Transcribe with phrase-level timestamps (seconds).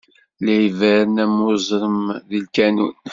[0.43, 1.99] La iberren am uẓṛem
[2.29, 2.95] di lkanun.